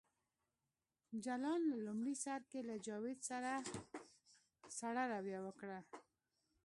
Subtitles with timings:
[1.23, 3.51] جلان په لومړي سر کې له جاوید سره
[4.77, 5.79] سړه رویه وکړه